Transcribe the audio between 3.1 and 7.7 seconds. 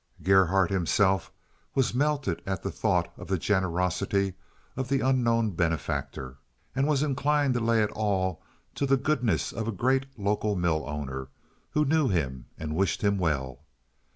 of the generosity of the unknown benefactor, and was inclined to